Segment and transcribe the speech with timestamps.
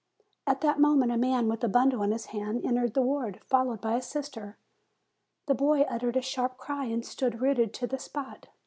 [0.47, 3.81] At that moment a man with a bundle in his hand entered the ward, followed
[3.81, 4.57] by a sister.
[5.45, 8.47] The boy uttered a sharp cry, and stood rooted to the spot.